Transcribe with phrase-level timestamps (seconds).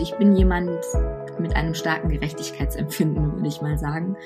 [0.00, 0.80] Also ich bin jemand
[1.38, 4.16] mit einem starken Gerechtigkeitsempfinden, würde ich mal sagen.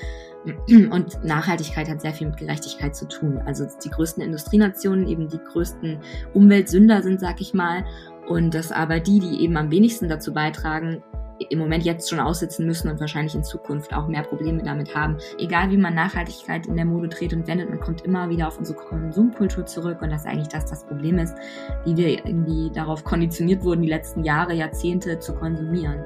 [0.69, 3.41] Und Nachhaltigkeit hat sehr viel mit Gerechtigkeit zu tun.
[3.45, 5.99] Also die größten Industrienationen eben die größten
[6.33, 7.83] Umweltsünder sind, sag ich mal.
[8.25, 11.03] Und dass aber die, die eben am wenigsten dazu beitragen,
[11.49, 15.17] im Moment jetzt schon aussitzen müssen und wahrscheinlich in Zukunft auch mehr Probleme damit haben.
[15.37, 18.57] Egal wie man Nachhaltigkeit in der Mode dreht und wendet, man kommt immer wieder auf
[18.57, 21.35] unsere Konsumkultur zurück und das ist eigentlich das das Problem ist,
[21.83, 26.03] wie wir irgendwie darauf konditioniert wurden, die letzten Jahre, Jahrzehnte zu konsumieren.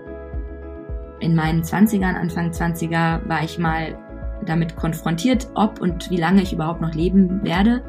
[1.19, 3.97] In meinen 20ern, Anfang 20er war ich mal
[4.45, 7.83] damit konfrontiert, ob und wie lange ich überhaupt noch leben werde.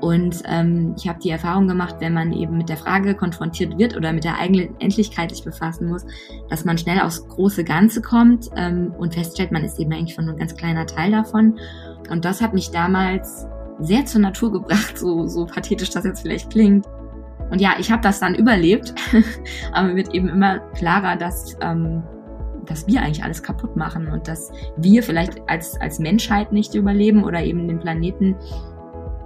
[0.00, 3.96] Und ähm, ich habe die Erfahrung gemacht, wenn man eben mit der Frage konfrontiert wird
[3.96, 6.06] oder mit der eigenen Endlichkeit sich befassen muss,
[6.48, 10.24] dass man schnell aufs große Ganze kommt ähm, und feststellt, man ist eben eigentlich von
[10.24, 11.58] nur ein ganz kleiner Teil davon.
[12.10, 13.46] Und das hat mich damals
[13.78, 16.86] sehr zur Natur gebracht, so, so pathetisch das jetzt vielleicht klingt.
[17.50, 18.94] Und ja, ich habe das dann überlebt,
[19.72, 22.02] aber mir wird eben immer klarer, dass, ähm,
[22.64, 27.24] dass wir eigentlich alles kaputt machen und dass wir vielleicht als, als Menschheit nicht überleben
[27.24, 28.36] oder eben den Planeten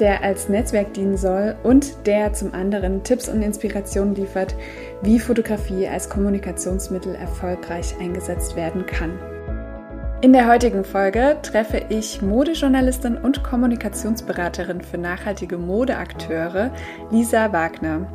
[0.00, 4.54] der als Netzwerk dienen soll und der zum anderen Tipps und Inspirationen liefert,
[5.02, 9.18] wie Fotografie als Kommunikationsmittel erfolgreich eingesetzt werden kann.
[10.24, 16.70] In der heutigen Folge treffe ich Modejournalistin und Kommunikationsberaterin für nachhaltige Modeakteure,
[17.10, 18.06] Lisa Wagner.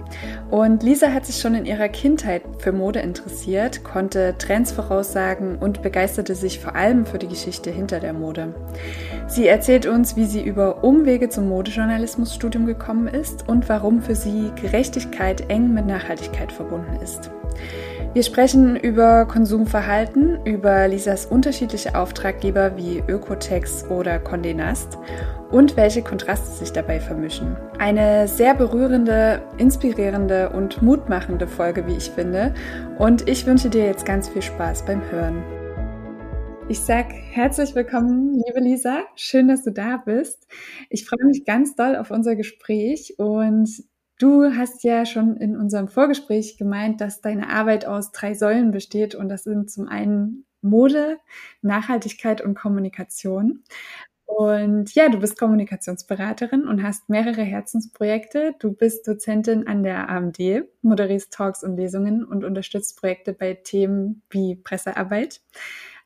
[0.51, 5.83] Und Lisa hat sich schon in ihrer Kindheit für Mode interessiert, konnte Trends voraussagen und
[5.83, 8.55] begeisterte sich vor allem für die Geschichte hinter der Mode.
[9.27, 14.51] Sie erzählt uns, wie sie über Umwege zum Modejournalismusstudium gekommen ist und warum für sie
[14.59, 17.29] Gerechtigkeit eng mit Nachhaltigkeit verbunden ist.
[18.11, 24.97] Wir sprechen über Konsumverhalten, über Lisas unterschiedliche Auftraggeber wie Ökotex oder Condé Nast
[25.51, 27.55] und welche Kontraste sich dabei vermischen.
[27.77, 32.55] Eine sehr berührende, inspirierende und mutmachende Folge, wie ich finde.
[32.97, 35.43] Und ich wünsche dir jetzt ganz viel Spaß beim Hören.
[36.67, 39.03] Ich sag herzlich willkommen, liebe Lisa.
[39.15, 40.47] Schön, dass du da bist.
[40.89, 43.83] Ich freue mich ganz doll auf unser Gespräch und
[44.19, 49.15] Du hast ja schon in unserem Vorgespräch gemeint, dass deine Arbeit aus drei Säulen besteht
[49.15, 51.17] und das sind zum einen Mode,
[51.61, 53.63] Nachhaltigkeit und Kommunikation.
[54.25, 58.55] Und ja, du bist Kommunikationsberaterin und hast mehrere Herzensprojekte.
[58.59, 64.21] Du bist Dozentin an der AMD, moderierst Talks und Lesungen und unterstützt Projekte bei Themen
[64.29, 65.41] wie Pressearbeit.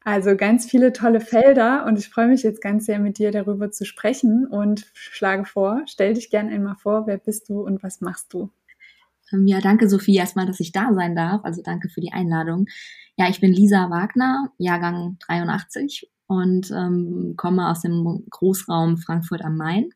[0.05, 3.71] Also ganz viele tolle Felder und ich freue mich jetzt ganz sehr mit dir darüber
[3.71, 8.01] zu sprechen und schlage vor, stell dich gern einmal vor, wer bist du und was
[8.01, 8.51] machst du?
[9.31, 11.45] Ähm, ja, danke Sophie erstmal, dass ich da sein darf.
[11.45, 12.67] Also danke für die Einladung.
[13.15, 19.55] Ja, ich bin Lisa Wagner, Jahrgang 83 und ähm, komme aus dem Großraum Frankfurt am
[19.55, 19.89] Main.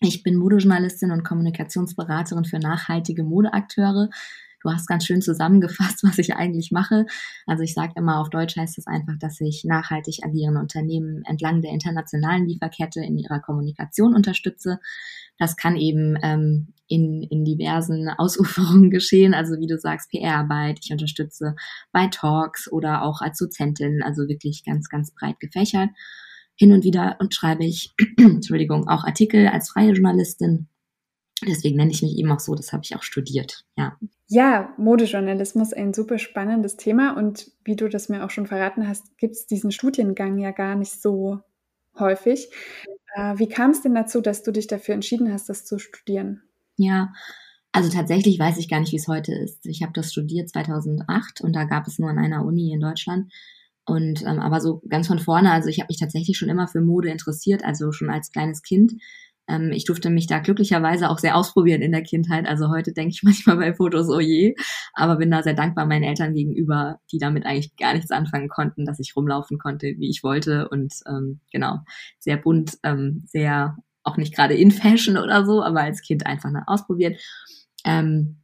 [0.00, 4.10] Ich bin Modejournalistin und Kommunikationsberaterin für nachhaltige Modeakteure
[4.62, 7.06] du hast ganz schön zusammengefasst, was ich eigentlich mache.
[7.46, 11.62] Also ich sage immer, auf Deutsch heißt es einfach, dass ich nachhaltig agierende Unternehmen entlang
[11.62, 14.80] der internationalen Lieferkette in ihrer Kommunikation unterstütze.
[15.38, 20.80] Das kann eben ähm, in, in diversen Ausuferungen geschehen, also wie du sagst, PR-Arbeit.
[20.82, 21.54] Ich unterstütze
[21.92, 25.90] bei Talks oder auch als Dozentin, also wirklich ganz, ganz breit gefächert.
[26.56, 30.68] Hin und wieder und schreibe ich, Entschuldigung, auch Artikel als freie Journalistin
[31.46, 33.96] Deswegen nenne ich mich eben auch so, das habe ich auch studiert, ja.
[34.30, 39.16] Ja, Modejournalismus, ein super spannendes Thema und wie du das mir auch schon verraten hast,
[39.16, 41.40] gibt es diesen Studiengang ja gar nicht so
[41.98, 42.50] häufig.
[43.14, 46.42] Äh, wie kam es denn dazu, dass du dich dafür entschieden hast, das zu studieren?
[46.76, 47.12] Ja,
[47.72, 49.64] also tatsächlich weiß ich gar nicht, wie es heute ist.
[49.64, 53.32] Ich habe das studiert 2008 und da gab es nur an einer Uni in Deutschland.
[53.86, 56.82] Und ähm, aber so ganz von vorne, also ich habe mich tatsächlich schon immer für
[56.82, 58.92] Mode interessiert, also schon als kleines Kind
[59.48, 62.46] ähm, ich durfte mich da glücklicherweise auch sehr ausprobieren in der Kindheit.
[62.46, 64.54] Also heute denke ich manchmal bei Fotos, oh je,
[64.94, 68.84] aber bin da sehr dankbar meinen Eltern gegenüber, die damit eigentlich gar nichts anfangen konnten,
[68.84, 71.78] dass ich rumlaufen konnte, wie ich wollte und ähm, genau,
[72.18, 76.50] sehr bunt, ähm, sehr auch nicht gerade in Fashion oder so, aber als Kind einfach
[76.50, 77.20] mal ausprobiert.
[77.84, 78.42] Ähm,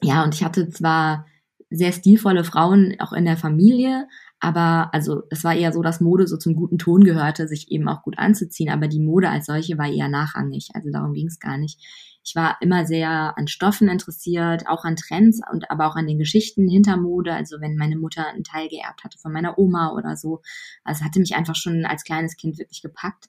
[0.00, 1.26] ja, und ich hatte zwar
[1.70, 4.06] sehr stilvolle Frauen auch in der Familie,
[4.44, 7.86] Aber also es war eher so, dass Mode so zum guten Ton gehörte, sich eben
[7.88, 8.70] auch gut anzuziehen.
[8.70, 10.70] Aber die Mode als solche war eher nachrangig.
[10.74, 11.78] Also darum ging es gar nicht.
[12.24, 16.18] Ich war immer sehr an Stoffen interessiert, auch an Trends und aber auch an den
[16.18, 17.32] Geschichten hinter Mode.
[17.32, 20.42] Also wenn meine Mutter einen Teil geerbt hatte von meiner Oma oder so.
[20.82, 23.26] Also hatte mich einfach schon als kleines Kind wirklich gepackt.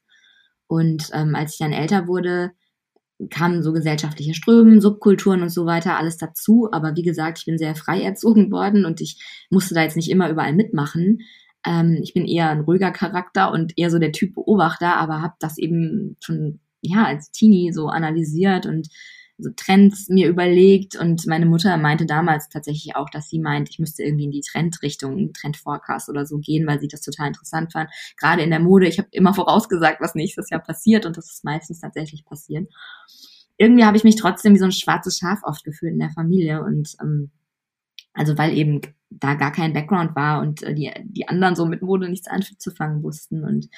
[0.65, 2.53] Und ähm, als ich dann älter wurde,
[3.29, 6.69] kamen so gesellschaftliche Strömen, Subkulturen und so weiter, alles dazu.
[6.71, 10.09] Aber wie gesagt, ich bin sehr frei erzogen worden und ich musste da jetzt nicht
[10.09, 11.19] immer überall mitmachen.
[11.65, 15.35] Ähm, ich bin eher ein ruhiger Charakter und eher so der Typ Beobachter, aber habe
[15.39, 18.89] das eben schon ja als Teenie so analysiert und
[19.43, 20.95] so Trends mir überlegt.
[20.95, 24.41] Und meine Mutter meinte damals tatsächlich auch, dass sie meint, ich müsste irgendwie in die
[24.41, 27.89] Trendrichtung, Trendforecast oder so gehen, weil sie das total interessant fand.
[28.17, 31.05] Gerade in der Mode, ich habe immer vorausgesagt, was nächstes Jahr passiert.
[31.05, 32.67] Und das ist meistens tatsächlich passiert.
[33.57, 36.63] Irgendwie habe ich mich trotzdem wie so ein schwarzes Schaf oft gefühlt in der Familie.
[36.63, 37.31] Und ähm,
[38.13, 41.81] also weil eben da gar kein Background war und äh, die, die anderen so mit
[41.81, 43.43] Mode nichts anzufangen wussten.
[43.43, 43.69] Und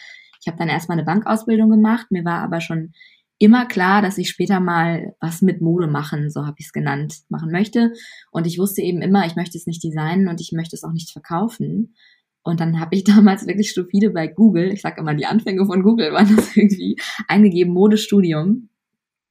[0.42, 2.94] ich habe dann erstmal eine Bankausbildung gemacht, mir war aber schon
[3.38, 7.20] immer klar, dass ich später mal was mit Mode machen, so habe ich es genannt,
[7.30, 7.92] machen möchte.
[8.32, 10.94] Und ich wusste eben immer, ich möchte es nicht designen und ich möchte es auch
[10.94, 11.96] nicht verkaufen.
[12.44, 15.84] Und dann habe ich damals wirklich stupide bei Google, ich sage immer, die Anfänge von
[15.84, 16.96] Google waren das irgendwie,
[17.28, 18.70] eingegeben Modestudium.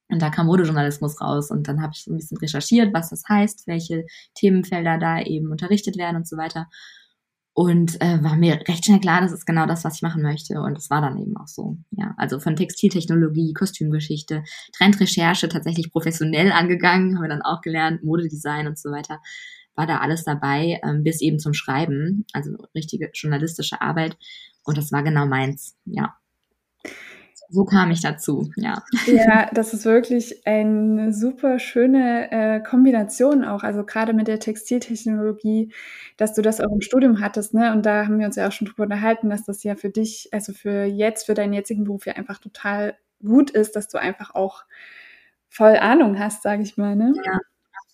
[0.09, 1.51] Und da kam Modejournalismus raus.
[1.51, 4.05] Und dann habe ich so ein bisschen recherchiert, was das heißt, welche
[4.35, 6.69] Themenfelder da eben unterrichtet werden und so weiter.
[7.57, 10.61] Und äh, war mir recht schnell klar, das ist genau das, was ich machen möchte.
[10.61, 11.79] Und es war dann eben auch so.
[11.93, 14.43] Ja, also von Textiltechnologie, Kostümgeschichte,
[14.77, 19.21] Trendrecherche tatsächlich professionell angegangen, haben wir dann auch gelernt, Modedesign und so weiter.
[19.77, 24.17] War da alles dabei, ähm, bis eben zum Schreiben, also richtige journalistische Arbeit.
[24.65, 26.15] Und das war genau meins, ja
[27.49, 28.83] so kam ich dazu, ja.
[29.07, 35.73] Ja, das ist wirklich eine super schöne äh, Kombination auch, also gerade mit der Textiltechnologie,
[36.17, 37.73] dass du das auch im Studium hattest, ne?
[37.73, 40.29] Und da haben wir uns ja auch schon drüber unterhalten, dass das ja für dich,
[40.33, 44.35] also für jetzt, für deinen jetzigen Beruf ja einfach total gut ist, dass du einfach
[44.35, 44.65] auch
[45.49, 47.13] voll Ahnung hast, sage ich mal, ne?
[47.25, 47.39] Ja.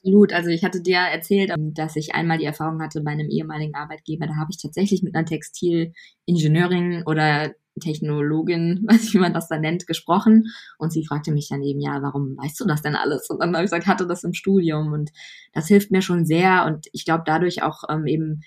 [0.03, 0.33] Absolut.
[0.33, 4.27] Also ich hatte dir erzählt, dass ich einmal die Erfahrung hatte bei einem ehemaligen Arbeitgeber.
[4.27, 9.58] Da habe ich tatsächlich mit einer Textilingenieurin oder Technologin, weiß ich, wie man das da
[9.58, 10.46] nennt, gesprochen.
[10.78, 13.28] Und sie fragte mich dann eben, ja, warum weißt du das denn alles?
[13.31, 14.93] Und dann habe ich gesagt, hatte das im Studium.
[14.93, 15.11] Und
[15.52, 16.67] das hilft mir schon sehr.
[16.67, 18.43] Und ich glaube, dadurch auch ähm, eben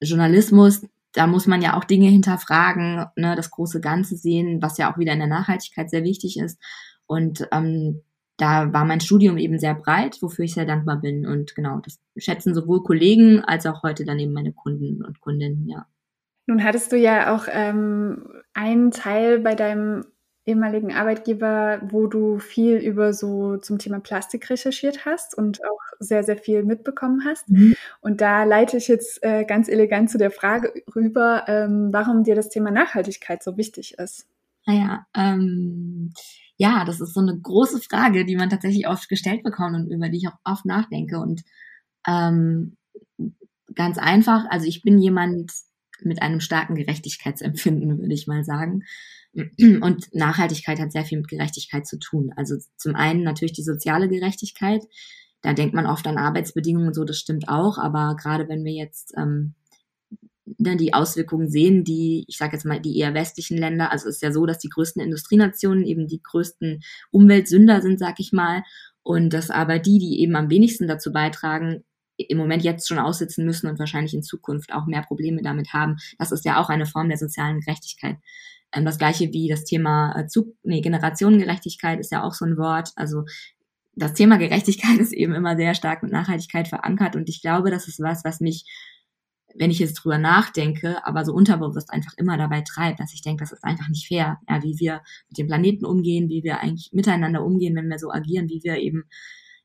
[0.00, 0.82] Journalismus,
[1.12, 4.98] da muss man ja auch Dinge hinterfragen, ne, das große Ganze sehen, was ja auch
[4.98, 6.58] wieder in der Nachhaltigkeit sehr wichtig ist.
[7.06, 8.02] Und ähm,
[8.38, 11.26] da war mein Studium eben sehr breit, wofür ich sehr dankbar bin.
[11.26, 15.68] Und genau, das schätzen sowohl Kollegen als auch heute dann eben meine Kunden und Kundinnen,
[15.68, 15.86] ja.
[16.46, 20.04] Nun hattest du ja auch ähm, einen Teil bei deinem
[20.44, 26.24] ehemaligen Arbeitgeber, wo du viel über so zum Thema Plastik recherchiert hast und auch sehr,
[26.24, 27.48] sehr viel mitbekommen hast.
[27.48, 27.76] Mhm.
[28.00, 32.34] Und da leite ich jetzt äh, ganz elegant zu der Frage rüber, ähm, warum dir
[32.34, 34.26] das Thema Nachhaltigkeit so wichtig ist.
[34.66, 36.12] Naja, ähm,
[36.56, 40.08] ja, das ist so eine große Frage, die man tatsächlich oft gestellt bekommt und über
[40.08, 41.18] die ich auch oft nachdenke.
[41.18, 41.42] Und
[42.06, 42.76] ähm,
[43.74, 45.52] ganz einfach, also ich bin jemand,
[46.04, 48.84] mit einem starken Gerechtigkeitsempfinden, würde ich mal sagen.
[49.34, 52.32] Und Nachhaltigkeit hat sehr viel mit Gerechtigkeit zu tun.
[52.36, 54.82] Also zum einen natürlich die soziale Gerechtigkeit.
[55.40, 57.78] Da denkt man oft an Arbeitsbedingungen und so, das stimmt auch.
[57.78, 59.54] Aber gerade wenn wir jetzt ähm,
[60.44, 64.16] dann die Auswirkungen sehen, die, ich sage jetzt mal, die eher westlichen Länder, also es
[64.16, 68.62] ist ja so, dass die größten Industrienationen eben die größten Umweltsünder sind, sag ich mal.
[69.02, 71.84] Und dass aber die, die eben am wenigsten dazu beitragen,
[72.16, 75.96] im Moment jetzt schon aussitzen müssen und wahrscheinlich in Zukunft auch mehr Probleme damit haben.
[76.18, 78.18] Das ist ja auch eine Form der sozialen Gerechtigkeit.
[78.72, 82.56] Ähm, das gleiche wie das Thema äh, Zug nee, Generationengerechtigkeit ist ja auch so ein
[82.56, 82.90] Wort.
[82.96, 83.24] Also
[83.94, 87.88] das Thema Gerechtigkeit ist eben immer sehr stark mit Nachhaltigkeit verankert und ich glaube, das
[87.88, 88.64] ist was, was mich,
[89.54, 93.42] wenn ich jetzt drüber nachdenke, aber so unterbewusst einfach immer dabei treibt, dass ich denke,
[93.42, 96.90] das ist einfach nicht fair, ja, wie wir mit dem Planeten umgehen, wie wir eigentlich
[96.92, 99.04] miteinander umgehen, wenn wir so agieren, wie wir eben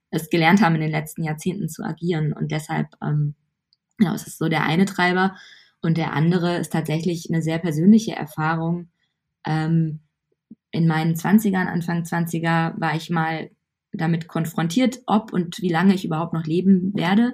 [0.09, 2.33] es gelernt haben, in den letzten Jahrzehnten zu agieren.
[2.33, 3.35] Und deshalb, ähm,
[3.97, 5.35] genau, es ist so der eine Treiber.
[5.81, 8.89] Und der andere ist tatsächlich eine sehr persönliche Erfahrung.
[9.45, 9.99] Ähm,
[10.71, 13.49] in meinen Zwanzigern, Anfang Zwanziger, war ich mal
[13.93, 17.33] damit konfrontiert, ob und wie lange ich überhaupt noch leben werde.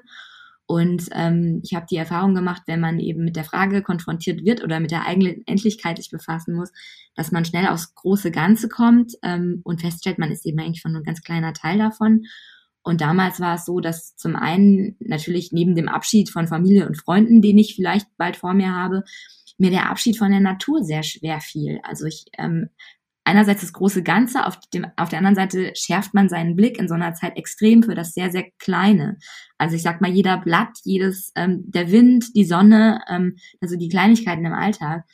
[0.66, 4.64] Und ähm, ich habe die Erfahrung gemacht, wenn man eben mit der Frage konfrontiert wird
[4.64, 6.72] oder mit der eigenen Endlichkeit sich befassen muss,
[7.16, 10.94] dass man schnell aufs große Ganze kommt ähm, und feststellt, man ist eben eigentlich schon
[10.94, 12.24] nur ein ganz kleiner Teil davon
[12.84, 16.98] und damals war es so, dass zum einen natürlich neben dem Abschied von Familie und
[16.98, 19.04] Freunden, den ich vielleicht bald vor mir habe,
[19.58, 21.80] mir der Abschied von der Natur sehr schwer fiel.
[21.84, 22.70] Also ich ähm,
[23.24, 26.88] einerseits das große Ganze, auf, dem, auf der anderen Seite schärft man seinen Blick in
[26.88, 29.18] so einer Zeit extrem für das sehr, sehr Kleine.
[29.58, 33.90] Also ich sag mal, jeder Blatt, jedes, ähm, der Wind, die Sonne, ähm, also die
[33.90, 35.06] Kleinigkeiten im Alltag.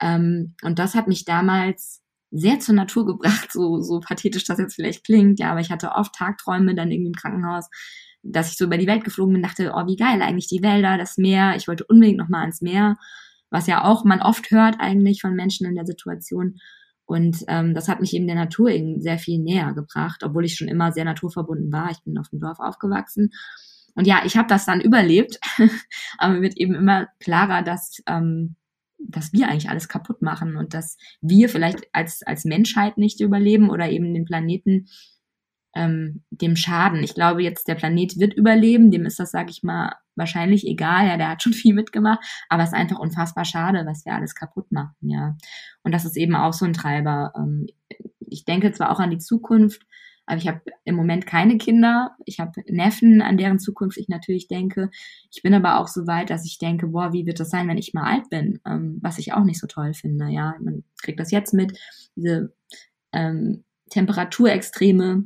[0.00, 2.01] Ähm, und das hat mich damals
[2.32, 5.92] sehr zur Natur gebracht, so, so pathetisch das jetzt vielleicht klingt, ja, aber ich hatte
[5.92, 7.68] oft Tagträume dann irgendwie im Krankenhaus,
[8.22, 10.96] dass ich so über die Welt geflogen bin, dachte, oh, wie geil eigentlich die Wälder,
[10.96, 12.96] das Meer, ich wollte unbedingt nochmal ans Meer,
[13.50, 16.58] was ja auch man oft hört eigentlich von Menschen in der Situation.
[17.04, 20.54] Und ähm, das hat mich eben der Natur eben sehr viel näher gebracht, obwohl ich
[20.54, 21.90] schon immer sehr naturverbunden war.
[21.90, 23.30] Ich bin auf dem Dorf aufgewachsen.
[23.94, 25.38] Und ja, ich habe das dann überlebt,
[26.18, 28.56] aber mir wird eben immer klarer, dass, ähm,
[29.08, 33.70] dass wir eigentlich alles kaputt machen und dass wir vielleicht als, als Menschheit nicht überleben
[33.70, 34.86] oder eben den Planeten
[35.74, 37.02] ähm, dem schaden.
[37.02, 41.06] Ich glaube jetzt, der Planet wird überleben, dem ist das, sag ich mal, wahrscheinlich egal,
[41.06, 44.34] ja, der hat schon viel mitgemacht, aber es ist einfach unfassbar schade, was wir alles
[44.34, 45.36] kaputt machen, ja.
[45.82, 47.32] Und das ist eben auch so ein Treiber.
[47.36, 47.66] Ähm,
[48.20, 49.82] ich denke zwar auch an die Zukunft,
[50.26, 52.16] aber ich habe im Moment keine Kinder.
[52.24, 54.90] Ich habe Neffen, an deren Zukunft ich natürlich denke.
[55.32, 57.78] Ich bin aber auch so weit, dass ich denke, boah, wie wird das sein, wenn
[57.78, 58.60] ich mal alt bin?
[58.64, 60.28] Ähm, was ich auch nicht so toll finde.
[60.28, 61.76] Ja, man kriegt das jetzt mit,
[62.14, 62.54] diese
[63.12, 65.24] ähm, Temperaturextreme.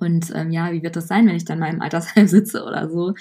[0.00, 2.90] Und ähm, ja, wie wird das sein, wenn ich dann mal im Altersheim sitze oder
[2.90, 3.14] so?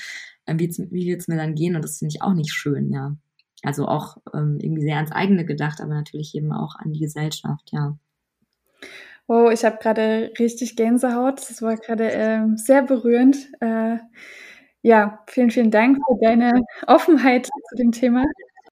[0.45, 1.75] Ähm, wie, wie wird es mir dann gehen?
[1.75, 3.15] Und das finde ich auch nicht schön, ja.
[3.63, 7.71] Also auch ähm, irgendwie sehr ans eigene gedacht, aber natürlich eben auch an die Gesellschaft,
[7.71, 7.97] ja.
[9.27, 11.39] Oh, ich habe gerade richtig Gänsehaut.
[11.49, 13.37] Das war gerade äh, sehr berührend.
[13.59, 13.97] Äh,
[14.81, 16.53] ja, vielen, vielen Dank für deine
[16.87, 18.23] Offenheit zu dem Thema.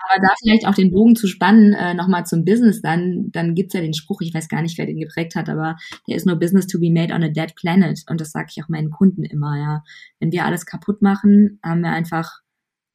[0.08, 3.74] Aber da vielleicht auch den Bogen zu spannen, äh, nochmal zum Business, dann, dann gibt's
[3.74, 6.38] ja den Spruch, ich weiß gar nicht, wer den geprägt hat, aber der ist nur
[6.38, 8.04] Business to be made on a dead planet.
[8.10, 9.84] Und das sage ich auch meinen Kunden immer, ja.
[10.20, 12.42] Wenn wir alles kaputt machen, haben wir einfach,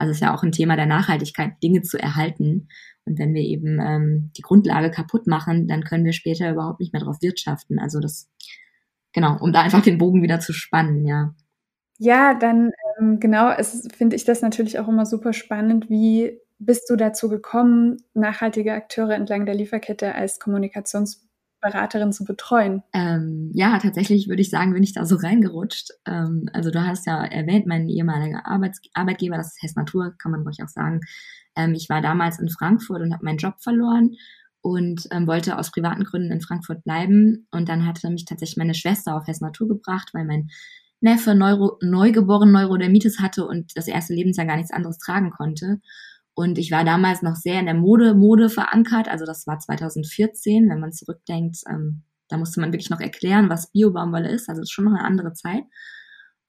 [0.01, 2.69] also ist ja auch ein Thema der Nachhaltigkeit, Dinge zu erhalten.
[3.05, 6.95] Und wenn wir eben ähm, die Grundlage kaputt machen, dann können wir später überhaupt nicht
[6.95, 7.79] mehr darauf wirtschaften.
[7.79, 8.31] Also das,
[9.13, 11.35] genau, um da einfach den Bogen wieder zu spannen, ja.
[11.99, 16.89] Ja, dann ähm, genau, es finde ich das natürlich auch immer super spannend, wie bist
[16.89, 20.39] du dazu gekommen, nachhaltige Akteure entlang der Lieferkette als
[21.61, 22.83] Kommunikationsberaterin zu betreuen?
[22.93, 25.91] Ähm, ja, tatsächlich würde ich sagen, bin ich da so reingerutscht.
[26.07, 30.33] Ähm, also du hast ja erwähnt, mein ehemaliger Arbeits Arbeitgeber, das ist Hess Natur, kann
[30.33, 31.01] man ruhig auch sagen.
[31.57, 34.17] Ähm, ich war damals in Frankfurt und habe meinen Job verloren
[34.63, 37.47] und ähm, wollte aus privaten Gründen in Frankfurt bleiben.
[37.51, 40.49] Und dann hatte mich tatsächlich meine Schwester auf Hess Natur gebracht, weil mein
[41.03, 45.81] Neffe Neuro, neugeboren Neurodermitis hatte und das erste Lebensjahr gar nichts anderes tragen konnte.
[46.35, 49.09] Und ich war damals noch sehr in der Mode, Mode verankert.
[49.09, 51.59] Also das war 2014, wenn man zurückdenkt.
[51.69, 54.49] Ähm, da musste man wirklich noch erklären, was Biobaumwolle ist.
[54.49, 55.65] Also es ist schon noch eine andere Zeit.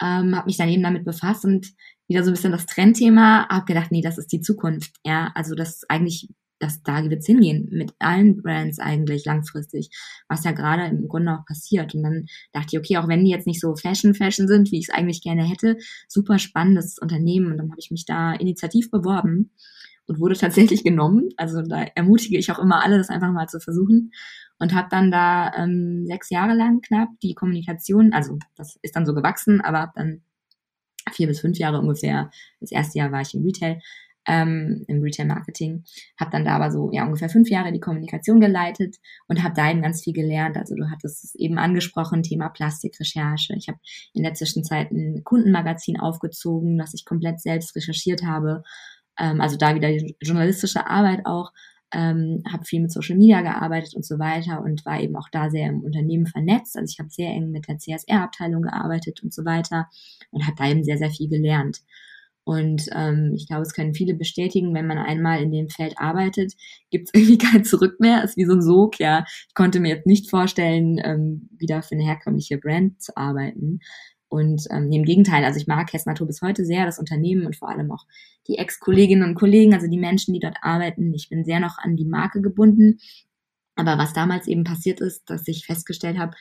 [0.02, 1.74] Ähm, habe mich dann eben damit befasst und
[2.08, 3.48] wieder so ein bisschen das Trendthema.
[3.50, 4.92] Habe gedacht, nee, das ist die Zukunft.
[5.04, 6.30] Ja, also das eigentlich,
[6.62, 9.90] das da wird's hingehen mit allen Brands eigentlich langfristig,
[10.28, 11.96] was ja gerade im Grunde auch passiert.
[11.96, 14.80] Und dann dachte ich, okay, auch wenn die jetzt nicht so Fashion Fashion sind, wie
[14.80, 15.78] ich es eigentlich gerne hätte,
[16.08, 17.52] super spannendes Unternehmen.
[17.52, 19.52] Und dann habe ich mich da initiativ beworben
[20.06, 21.30] und wurde tatsächlich genommen.
[21.38, 24.12] Also da ermutige ich auch immer alle, das einfach mal zu versuchen.
[24.60, 29.08] Und habe dann da ähm, sechs Jahre lang knapp die Kommunikation, also das ist dann
[29.08, 30.22] so gewachsen, aber habe dann
[31.12, 33.82] vier bis fünf Jahre ungefähr, das erste Jahr war ich im Retail,
[34.28, 35.84] ähm, im Retail Marketing,
[36.20, 38.98] habe dann da aber so ja ungefähr fünf Jahre die Kommunikation geleitet
[39.28, 40.58] und habe da eben ganz viel gelernt.
[40.58, 43.56] Also du hattest es eben angesprochen, Thema Plastikrecherche.
[43.58, 43.80] Ich habe
[44.14, 48.64] in der Zwischenzeit ein Kundenmagazin aufgezogen, das ich komplett selbst recherchiert habe
[49.22, 51.52] ähm, also da wieder die journalistische Arbeit auch,
[51.94, 55.50] ähm, habe viel mit Social Media gearbeitet und so weiter und war eben auch da
[55.50, 56.78] sehr im Unternehmen vernetzt.
[56.78, 59.90] Also ich habe sehr eng mit der CSR-Abteilung gearbeitet und so weiter
[60.32, 61.82] und habe da eben sehr, sehr viel gelernt.
[62.52, 66.52] Und ähm, ich glaube, es können viele bestätigen, wenn man einmal in dem Feld arbeitet,
[66.90, 68.26] gibt es irgendwie kein Zurück mehr.
[68.26, 69.24] Ist wie so ein Sog, ja.
[69.48, 73.80] Ich konnte mir jetzt nicht vorstellen, ähm, wieder für eine herkömmliche Brand zu arbeiten.
[74.28, 77.56] Und ähm, im Gegenteil, also ich mag Hess Natur bis heute sehr, das Unternehmen und
[77.56, 78.06] vor allem auch
[78.50, 81.14] die Ex-Kolleginnen und Kollegen, also die Menschen, die dort arbeiten.
[81.14, 83.00] Ich bin sehr noch an die Marke gebunden.
[83.78, 86.36] Aber was damals eben passiert ist, dass ich festgestellt habe,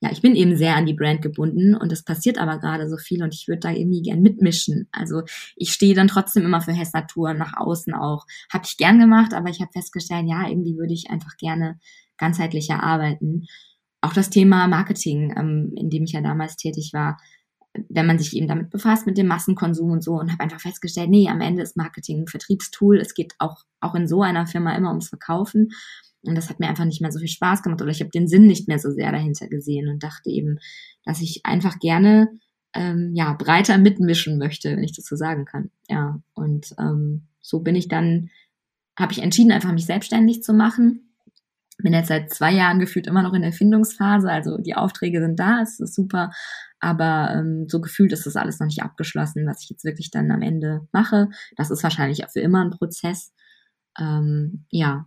[0.00, 2.98] ja, ich bin eben sehr an die Brand gebunden und es passiert aber gerade so
[2.98, 4.88] viel und ich würde da irgendwie gern mitmischen.
[4.92, 5.22] Also
[5.56, 8.26] ich stehe dann trotzdem immer für Hess Natur nach außen auch.
[8.52, 11.78] Habe ich gern gemacht, aber ich habe festgestellt, ja, irgendwie würde ich einfach gerne
[12.18, 13.46] ganzheitlicher arbeiten.
[14.02, 17.16] Auch das Thema Marketing, ähm, in dem ich ja damals tätig war,
[17.88, 21.10] wenn man sich eben damit befasst, mit dem Massenkonsum und so und habe einfach festgestellt,
[21.10, 22.98] nee, am Ende ist Marketing ein Vertriebstool.
[22.98, 25.70] Es geht auch, auch in so einer Firma immer ums Verkaufen.
[26.22, 28.28] Und das hat mir einfach nicht mehr so viel Spaß gemacht oder ich habe den
[28.28, 30.58] Sinn nicht mehr so sehr dahinter gesehen und dachte eben,
[31.04, 32.28] dass ich einfach gerne
[32.74, 35.70] ähm, ja breiter mitmischen möchte, wenn ich das so sagen kann.
[35.88, 38.30] Ja, und ähm, so bin ich dann,
[38.98, 41.06] habe ich entschieden, einfach mich selbstständig zu machen
[41.82, 44.30] bin jetzt seit zwei Jahren gefühlt immer noch in der Findungsphase.
[44.30, 46.30] Also die Aufträge sind da, es ist super.
[46.80, 50.30] Aber ähm, so gefühlt ist das alles noch nicht abgeschlossen, was ich jetzt wirklich dann
[50.30, 51.28] am Ende mache.
[51.56, 53.32] Das ist wahrscheinlich auch für immer ein Prozess.
[53.98, 55.06] Ähm, ja,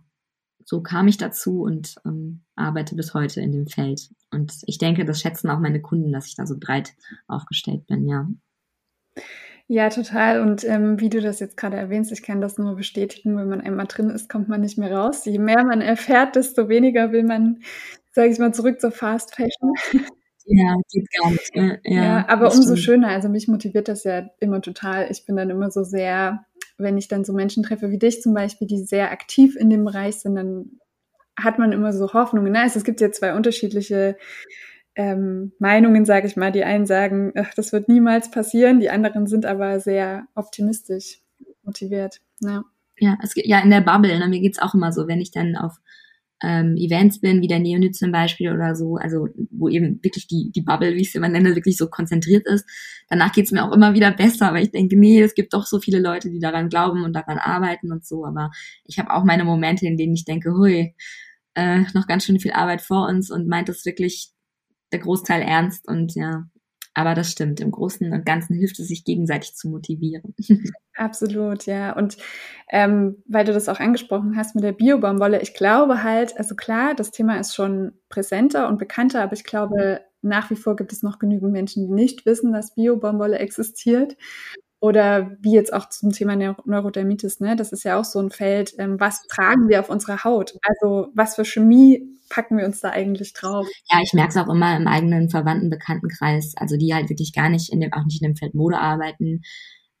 [0.70, 4.08] so kam ich dazu und ähm, arbeite bis heute in dem Feld.
[4.30, 6.92] Und ich denke, das schätzen auch meine Kunden, dass ich da so breit
[7.26, 8.28] aufgestellt bin, ja.
[9.66, 10.42] Ja, total.
[10.42, 13.60] Und ähm, wie du das jetzt gerade erwähnst, ich kann das nur bestätigen, wenn man
[13.60, 15.24] einmal drin ist, kommt man nicht mehr raus.
[15.24, 17.62] Je mehr man erfährt, desto weniger will man,
[18.12, 19.74] sage ich mal, zurück zur Fast Fashion.
[20.46, 21.56] Ja, geht gar nicht.
[21.56, 21.80] Ne?
[21.84, 22.78] Ja, ja aber umso stimmt.
[22.78, 23.08] schöner.
[23.08, 25.08] Also mich motiviert das ja immer total.
[25.10, 26.44] Ich bin dann immer so sehr,
[26.80, 29.84] wenn ich dann so Menschen treffe wie dich zum Beispiel, die sehr aktiv in dem
[29.84, 30.80] Bereich sind, dann
[31.38, 32.52] hat man immer so Hoffnungen.
[32.52, 34.16] Nice, es gibt ja zwei unterschiedliche
[34.94, 36.52] ähm, Meinungen, sage ich mal.
[36.52, 41.20] Die einen sagen, ach, das wird niemals passieren, die anderen sind aber sehr optimistisch
[41.62, 42.20] motiviert.
[42.40, 42.64] Ja,
[42.98, 45.56] ja, es, ja in der Bubble, ne, mir geht's auch immer so, wenn ich dann
[45.56, 45.80] auf
[46.42, 50.50] ähm, Events bin, wie der Neonit zum Beispiel oder so, also wo eben wirklich die,
[50.54, 52.66] die Bubble, wie ich es immer nenne, wirklich so konzentriert ist.
[53.08, 55.80] Danach geht's mir auch immer wieder besser, weil ich denke, nee, es gibt doch so
[55.80, 58.24] viele Leute, die daran glauben und daran arbeiten und so.
[58.24, 58.50] Aber
[58.86, 60.94] ich habe auch meine Momente, in denen ich denke, hui,
[61.54, 64.30] äh, noch ganz schön viel Arbeit vor uns und meint das wirklich
[64.92, 66.44] der Großteil ernst und ja,
[67.00, 67.60] aber das stimmt.
[67.60, 70.34] Im Großen und Ganzen hilft es, sich gegenseitig zu motivieren.
[70.94, 71.96] Absolut, ja.
[71.96, 72.16] Und
[72.70, 76.94] ähm, weil du das auch angesprochen hast mit der Biobaumwolle, ich glaube halt, also klar,
[76.94, 81.02] das Thema ist schon präsenter und bekannter, aber ich glaube, nach wie vor gibt es
[81.02, 84.16] noch genügend Menschen, die nicht wissen, dass Biobaumwolle existiert.
[84.80, 87.54] Oder wie jetzt auch zum Thema Neurodermitis, ne?
[87.54, 88.72] Das ist ja auch so ein Feld.
[88.78, 90.58] Ähm, was tragen wir auf unserer Haut?
[90.62, 93.68] Also was für Chemie packen wir uns da eigentlich drauf?
[93.90, 97.50] Ja, ich merke es auch immer im eigenen Verwandten, Bekanntenkreis, also die halt wirklich gar
[97.50, 99.42] nicht in dem, auch nicht in dem Feld Mode arbeiten.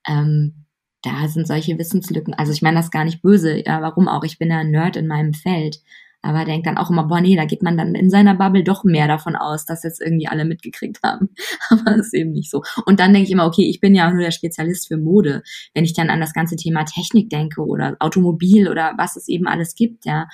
[0.08, 0.64] Ähm,
[1.02, 2.32] da sind solche Wissenslücken.
[2.34, 3.62] Also ich meine das gar nicht böse.
[3.64, 4.24] Ja, warum auch?
[4.24, 5.80] Ich bin ja ein Nerd in meinem Feld
[6.22, 8.84] aber denkt dann auch immer, boah, nee, da geht man dann in seiner Bubble doch
[8.84, 11.30] mehr davon aus, dass jetzt irgendwie alle mitgekriegt haben.
[11.70, 12.62] Aber das ist eben nicht so.
[12.86, 15.42] Und dann denke ich immer, okay, ich bin ja nur der Spezialist für Mode.
[15.74, 19.46] Wenn ich dann an das ganze Thema Technik denke oder Automobil oder was es eben
[19.46, 20.28] alles gibt, ja.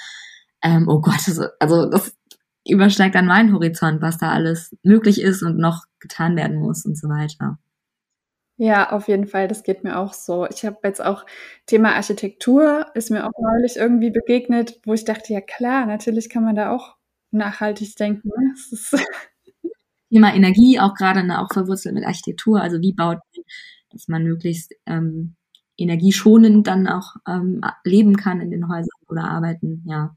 [0.62, 2.16] Ähm, oh Gott, also, also das
[2.68, 6.98] übersteigt dann meinen Horizont, was da alles möglich ist und noch getan werden muss und
[6.98, 7.58] so weiter.
[8.58, 10.46] Ja, auf jeden Fall, das geht mir auch so.
[10.46, 11.26] Ich habe jetzt auch
[11.66, 16.42] Thema Architektur, ist mir auch neulich irgendwie begegnet, wo ich dachte, ja klar, natürlich kann
[16.42, 16.96] man da auch
[17.30, 18.28] nachhaltig denken.
[18.28, 18.54] Ne?
[20.10, 23.44] Thema Energie, auch gerade ne, auch verwurzelt mit Architektur, also wie baut man,
[23.90, 25.34] dass man möglichst ähm,
[25.76, 29.82] energieschonend dann auch ähm, leben kann in den Häusern oder arbeiten.
[29.86, 30.16] Ja,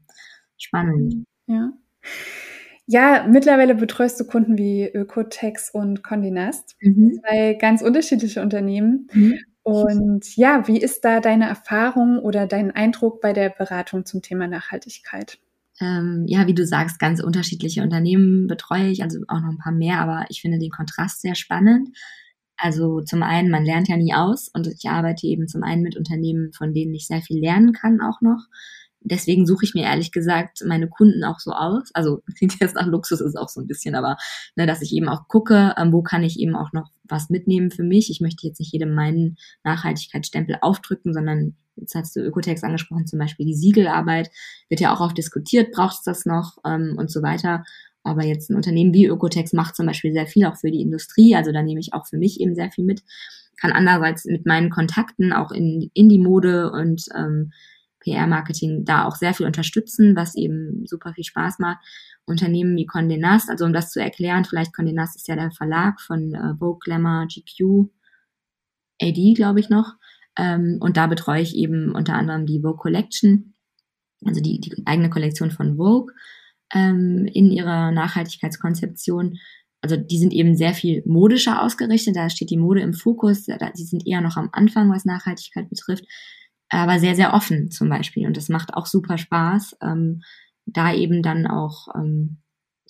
[0.56, 1.26] spannend.
[1.46, 1.72] Ja.
[2.92, 7.20] Ja, mittlerweile betreust du Kunden wie Ökotex und Condinast, mhm.
[7.20, 9.06] zwei ganz unterschiedliche Unternehmen.
[9.12, 9.38] Mhm.
[9.62, 14.48] Und ja, wie ist da deine Erfahrung oder dein Eindruck bei der Beratung zum Thema
[14.48, 15.38] Nachhaltigkeit?
[15.80, 19.72] Ähm, ja, wie du sagst, ganz unterschiedliche Unternehmen betreue ich, also auch noch ein paar
[19.72, 21.90] mehr, aber ich finde den Kontrast sehr spannend.
[22.56, 25.96] Also zum einen, man lernt ja nie aus und ich arbeite eben zum einen mit
[25.96, 28.48] Unternehmen, von denen ich sehr viel lernen kann auch noch
[29.02, 31.90] deswegen suche ich mir ehrlich gesagt meine Kunden auch so aus.
[31.94, 34.16] Also klingt jetzt nach Luxus ist auch so ein bisschen, aber
[34.56, 37.70] ne, dass ich eben auch gucke, ähm, wo kann ich eben auch noch was mitnehmen
[37.70, 38.10] für mich.
[38.10, 43.18] Ich möchte jetzt nicht jedem meinen Nachhaltigkeitsstempel aufdrücken, sondern jetzt hast du Ökotex angesprochen, zum
[43.18, 44.30] Beispiel die Siegelarbeit
[44.68, 47.64] wird ja auch oft diskutiert, braucht es das noch ähm, und so weiter.
[48.02, 51.34] Aber jetzt ein Unternehmen wie Ökotex macht zum Beispiel sehr viel auch für die Industrie.
[51.36, 53.02] Also da nehme ich auch für mich eben sehr viel mit.
[53.60, 57.52] Kann andererseits mit meinen Kontakten auch in, in die Mode und ähm,
[58.00, 61.78] PR-Marketing da auch sehr viel unterstützen, was eben super viel Spaß macht.
[62.24, 65.50] Unternehmen wie Condé Nast, also um das zu erklären, vielleicht Condé Nast ist ja der
[65.50, 67.90] Verlag von äh, Vogue, Glamour, GQ,
[69.00, 69.94] AD, glaube ich noch.
[70.38, 73.54] Ähm, und da betreue ich eben unter anderem die Vogue Collection,
[74.24, 76.12] also die, die eigene Kollektion von Vogue
[76.72, 79.38] ähm, in ihrer Nachhaltigkeitskonzeption.
[79.82, 83.84] Also die sind eben sehr viel modischer ausgerichtet, da steht die Mode im Fokus, die
[83.84, 86.04] sind eher noch am Anfang, was Nachhaltigkeit betrifft
[86.70, 88.26] aber sehr, sehr offen zum Beispiel.
[88.26, 90.22] Und das macht auch super Spaß, ähm,
[90.66, 92.38] da eben dann auch ähm,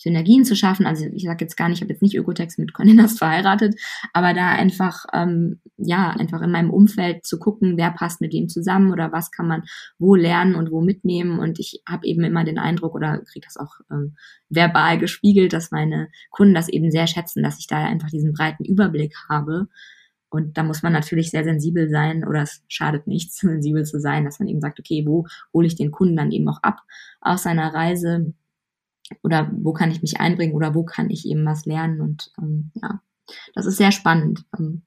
[0.00, 0.86] Synergien zu schaffen.
[0.86, 3.74] Also ich sage jetzt gar nicht, ich habe jetzt nicht Ökotex mit Condenas verheiratet,
[4.12, 8.48] aber da einfach, ähm, ja, einfach in meinem Umfeld zu gucken, wer passt mit wem
[8.48, 9.62] zusammen oder was kann man
[9.98, 11.38] wo lernen und wo mitnehmen.
[11.38, 14.16] Und ich habe eben immer den Eindruck oder kriege das auch ähm,
[14.48, 18.64] verbal gespiegelt, dass meine Kunden das eben sehr schätzen, dass ich da einfach diesen breiten
[18.64, 19.68] Überblick habe
[20.30, 24.24] und da muss man natürlich sehr sensibel sein oder es schadet nichts, sensibel zu sein,
[24.24, 26.80] dass man eben sagt, okay, wo hole ich den Kunden dann eben auch ab
[27.20, 28.32] aus seiner Reise
[29.22, 32.70] oder wo kann ich mich einbringen oder wo kann ich eben was lernen und ähm,
[32.74, 33.00] ja,
[33.54, 34.44] das ist sehr spannend.
[34.58, 34.82] Ähm,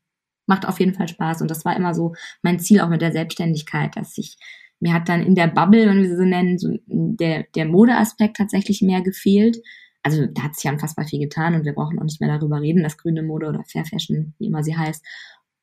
[0.46, 3.12] macht auf jeden Fall Spaß und das war immer so mein Ziel auch mit der
[3.12, 4.38] Selbstständigkeit, dass ich
[4.84, 8.36] mir hat dann in der Bubble, wenn wir sie so nennen, so der, der Modeaspekt
[8.36, 9.58] tatsächlich mehr gefehlt.
[10.04, 12.60] Also da hat sich ja unfassbar viel getan und wir brauchen auch nicht mehr darüber
[12.62, 15.04] reden, dass grüne Mode oder Fair Fashion, wie immer sie heißt,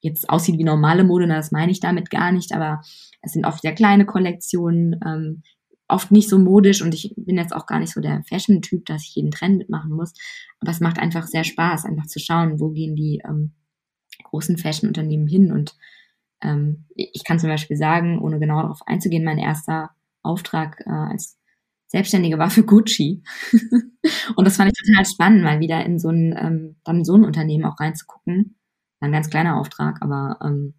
[0.01, 2.81] jetzt aussieht wie normale Mode, das meine ich damit gar nicht, aber
[3.21, 5.43] es sind oft sehr kleine Kollektionen, ähm,
[5.91, 9.03] oft nicht so modisch und ich bin jetzt auch gar nicht so der Fashion-Typ, dass
[9.03, 10.15] ich jeden Trend mitmachen muss.
[10.61, 13.53] Aber es macht einfach sehr Spaß, einfach zu schauen, wo gehen die ähm,
[14.25, 15.53] großen Fashion-Unternehmen hin.
[15.53, 15.77] Und
[16.43, 19.91] ähm, ich kann zum Beispiel sagen, ohne genau darauf einzugehen, mein erster
[20.23, 21.40] Auftrag äh, als
[21.91, 23.25] Selbstständige war für Gucci.
[24.37, 27.25] und das fand ich total spannend, mal wieder in so ein, ähm, dann so ein
[27.25, 28.57] Unternehmen auch reinzugucken.
[29.01, 30.75] War ein ganz kleiner Auftrag, aber ähm,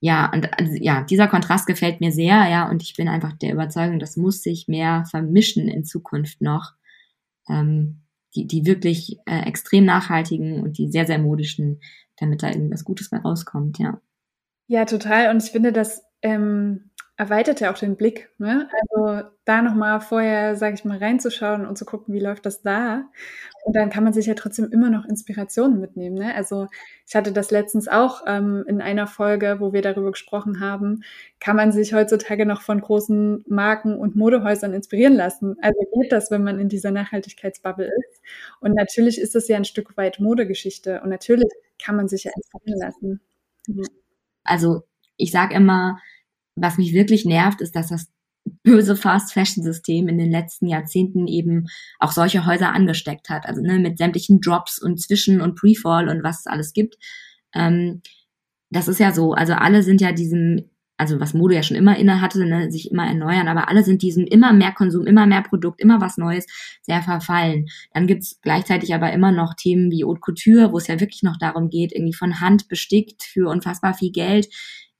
[0.00, 3.54] ja, und also, ja, dieser Kontrast gefällt mir sehr, ja, und ich bin einfach der
[3.54, 6.72] Überzeugung, das muss sich mehr vermischen in Zukunft noch.
[7.48, 8.02] Ähm,
[8.34, 11.80] die, die wirklich äh, extrem nachhaltigen und die sehr, sehr modischen,
[12.16, 14.02] damit da irgendwas Gutes bei rauskommt, ja.
[14.66, 15.30] Ja, total.
[15.30, 18.30] Und ich finde, das ähm, erweitert ja auch den Blick.
[18.38, 18.68] Ne?
[18.80, 23.04] Also da nochmal vorher, sage ich mal, reinzuschauen und zu gucken, wie läuft das da.
[23.64, 26.16] Und dann kann man sich ja trotzdem immer noch Inspirationen mitnehmen.
[26.16, 26.34] Ne?
[26.34, 26.66] Also
[27.06, 31.04] ich hatte das letztens auch ähm, in einer Folge, wo wir darüber gesprochen haben,
[31.38, 35.56] kann man sich heutzutage noch von großen Marken und Modehäusern inspirieren lassen.
[35.62, 38.22] Also geht das, wenn man in dieser Nachhaltigkeitsbubble ist.
[38.60, 41.00] Und natürlich ist das ja ein Stück weit Modegeschichte.
[41.00, 41.48] Und natürlich
[41.82, 43.20] kann man sich ja inspirieren lassen.
[43.68, 43.86] Mhm.
[44.42, 44.82] Also
[45.16, 46.00] ich sage immer,
[46.56, 48.08] was mich wirklich nervt, ist, dass das
[48.62, 51.66] böse Fast-Fashion-System in den letzten Jahrzehnten eben
[51.98, 53.46] auch solche Häuser angesteckt hat.
[53.46, 56.96] Also ne, mit sämtlichen Drops und Zwischen- und Pre-Fall und was es alles gibt.
[57.54, 58.02] Ähm,
[58.70, 59.32] das ist ja so.
[59.32, 62.90] Also alle sind ja diesem, also was Mode ja schon immer inne hatte, ne, sich
[62.90, 66.46] immer erneuern, aber alle sind diesem immer mehr Konsum, immer mehr Produkt, immer was Neues
[66.82, 67.66] sehr verfallen.
[67.92, 71.38] Dann gibt's gleichzeitig aber immer noch Themen wie Haute Couture, wo es ja wirklich noch
[71.38, 74.48] darum geht, irgendwie von Hand bestickt für unfassbar viel Geld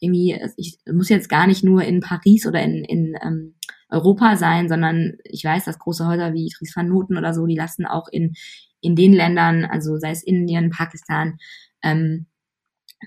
[0.00, 3.54] irgendwie, ich muss jetzt gar nicht nur in Paris oder in, in ähm,
[3.88, 7.56] Europa sein, sondern ich weiß, dass große Häuser wie Dries van Noten oder so, die
[7.56, 8.34] lassen auch in,
[8.80, 11.38] in den Ländern, also sei es Indien, Pakistan,
[11.82, 12.26] ähm,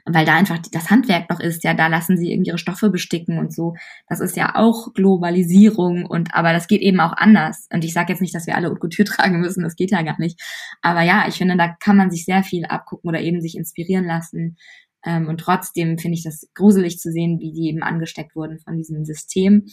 [0.06, 3.40] weil da einfach das Handwerk noch ist, ja, da lassen sie irgendwie ihre Stoffe besticken
[3.40, 3.76] und so.
[4.08, 7.68] Das ist ja auch Globalisierung und aber das geht eben auch anders.
[7.72, 10.02] Und ich sage jetzt nicht, dass wir alle Haute Couture tragen müssen, das geht ja
[10.04, 10.40] gar nicht.
[10.82, 14.06] Aber ja, ich finde, da kann man sich sehr viel abgucken oder eben sich inspirieren
[14.06, 14.58] lassen.
[15.06, 18.78] Ähm, und trotzdem finde ich das gruselig zu sehen, wie die eben angesteckt wurden von
[18.78, 19.66] diesem System.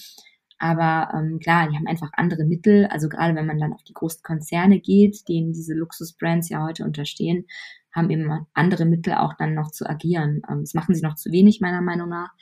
[0.58, 2.86] Aber ähm, klar, die haben einfach andere Mittel.
[2.86, 6.84] Also gerade wenn man dann auf die großen Konzerne geht, denen diese Luxusbrands ja heute
[6.84, 7.46] unterstehen,
[7.92, 10.42] haben eben andere Mittel auch dann noch zu agieren.
[10.48, 12.32] Ähm, das machen sie noch zu wenig, meiner Meinung nach.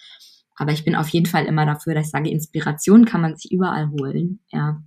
[0.56, 3.50] Aber ich bin auf jeden Fall immer dafür, dass ich sage, Inspiration kann man sich
[3.50, 4.40] überall holen.
[4.50, 4.82] Ja,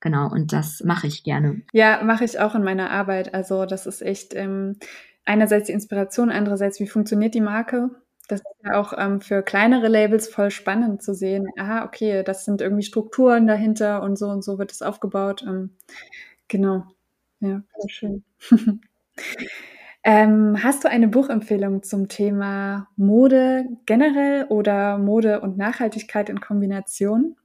[0.00, 0.30] genau.
[0.30, 1.62] Und das mache ich gerne.
[1.72, 3.34] Ja, mache ich auch in meiner Arbeit.
[3.34, 4.76] Also das ist echt ähm,
[5.30, 7.90] einerseits die Inspiration, andererseits wie funktioniert die Marke.
[8.26, 11.48] Das ist ja auch ähm, für kleinere Labels voll spannend zu sehen.
[11.56, 15.44] Aha, okay, das sind irgendwie Strukturen dahinter und so und so wird es aufgebaut.
[15.46, 15.70] Ähm,
[16.48, 16.84] genau.
[17.38, 18.24] Ja, sehr schön.
[20.02, 27.36] ähm, hast du eine Buchempfehlung zum Thema Mode generell oder Mode und Nachhaltigkeit in Kombination?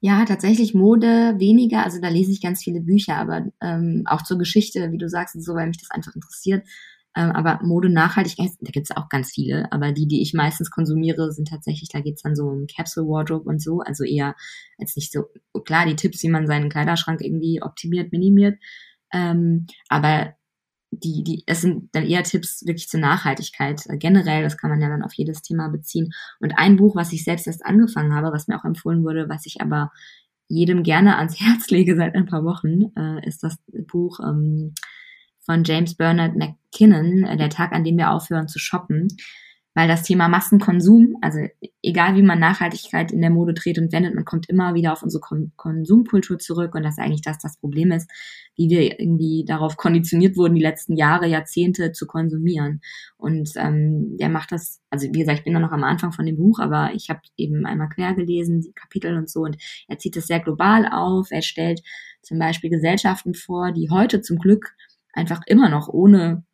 [0.00, 1.84] Ja, tatsächlich Mode weniger.
[1.84, 5.40] Also da lese ich ganz viele Bücher, aber ähm, auch zur Geschichte, wie du sagst,
[5.42, 6.64] so, weil mich das einfach interessiert.
[7.16, 11.32] Ähm, aber Mode Nachhaltigkeit, da gibt's auch ganz viele, aber die, die ich meistens konsumiere,
[11.32, 14.34] sind tatsächlich, da geht's dann so um Capsule Wardrobe und so, also eher
[14.78, 15.24] als nicht so,
[15.64, 18.58] klar, die Tipps, wie man seinen Kleiderschrank irgendwie optimiert, minimiert,
[19.12, 20.34] ähm, aber
[21.02, 24.42] die, die, es sind dann eher Tipps wirklich zur Nachhaltigkeit äh, generell.
[24.42, 26.12] Das kann man ja dann auf jedes Thema beziehen.
[26.40, 29.46] Und ein Buch, was ich selbst erst angefangen habe, was mir auch empfohlen wurde, was
[29.46, 29.90] ich aber
[30.48, 34.74] jedem gerne ans Herz lege seit ein paar Wochen, äh, ist das Buch ähm,
[35.44, 39.08] von James Bernard McKinnon, äh, Der Tag, an dem wir aufhören zu shoppen,
[39.74, 41.40] weil das Thema Massenkonsum, also
[41.82, 45.02] egal wie man Nachhaltigkeit in der Mode dreht und wendet, man kommt immer wieder auf
[45.02, 48.08] unsere Kon Konsumkultur zurück und das ist eigentlich das das Problem ist,
[48.56, 52.82] wie wir irgendwie darauf konditioniert wurden, die letzten Jahre, Jahrzehnte zu konsumieren.
[53.16, 56.24] Und ähm, der macht das, also wie gesagt, ich bin da noch am Anfang von
[56.24, 59.56] dem Buch, aber ich habe eben einmal quer gelesen, die Kapitel und so und
[59.88, 61.32] er zieht das sehr global auf.
[61.32, 61.82] Er stellt
[62.22, 64.72] zum Beispiel Gesellschaften vor, die heute zum Glück
[65.14, 66.44] einfach immer noch ohne